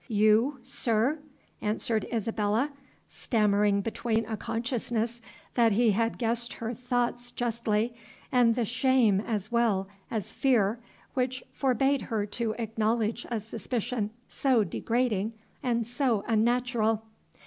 "You, 0.07 0.57
sir?" 0.63 1.19
answered 1.61 2.07
Isabella, 2.11 2.71
stammering 3.07 3.81
between 3.81 4.25
a 4.25 4.35
consciousness 4.35 5.21
that 5.53 5.73
he 5.73 5.91
had 5.91 6.17
guessed 6.17 6.53
her 6.53 6.73
thoughts 6.73 7.31
justly, 7.31 7.93
and 8.31 8.55
the 8.55 8.65
shame 8.65 9.19
as 9.21 9.51
well 9.51 9.87
as 10.09 10.33
fear 10.33 10.79
which 11.13 11.43
forbade 11.53 12.01
her 12.01 12.25
to 12.25 12.55
acknowledge 12.57 13.27
a 13.29 13.39
suspicion 13.39 14.09
so 14.27 14.63
degrading 14.63 15.33
and 15.61 15.85
so 15.85 16.23
unnatural. 16.27 17.03